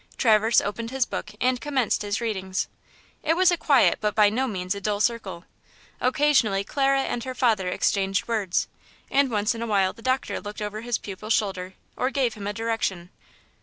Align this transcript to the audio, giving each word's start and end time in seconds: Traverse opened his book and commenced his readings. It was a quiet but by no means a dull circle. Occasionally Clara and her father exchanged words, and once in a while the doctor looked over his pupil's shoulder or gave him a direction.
Traverse 0.17 0.61
opened 0.61 0.89
his 0.89 1.05
book 1.05 1.33
and 1.39 1.61
commenced 1.61 2.01
his 2.01 2.19
readings. 2.19 2.67
It 3.21 3.35
was 3.35 3.51
a 3.51 3.55
quiet 3.55 3.99
but 4.01 4.15
by 4.15 4.31
no 4.31 4.47
means 4.47 4.73
a 4.73 4.81
dull 4.81 4.99
circle. 4.99 5.45
Occasionally 5.99 6.63
Clara 6.63 7.01
and 7.01 7.23
her 7.23 7.35
father 7.35 7.67
exchanged 7.67 8.27
words, 8.27 8.67
and 9.11 9.29
once 9.29 9.53
in 9.53 9.61
a 9.61 9.67
while 9.67 9.93
the 9.93 10.01
doctor 10.01 10.39
looked 10.41 10.59
over 10.59 10.81
his 10.81 10.97
pupil's 10.97 11.33
shoulder 11.33 11.75
or 11.95 12.09
gave 12.09 12.33
him 12.33 12.47
a 12.47 12.51
direction. 12.51 13.11